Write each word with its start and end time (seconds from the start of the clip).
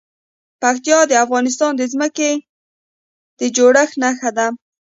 پکتیکا 0.61 0.99
د 1.07 1.13
افغانستان 1.25 1.71
د 1.77 1.81
ځمکې 1.93 2.31
د 3.39 3.41
جوړښت 3.55 3.95
نښه 4.03 4.29
ده. 4.37 4.47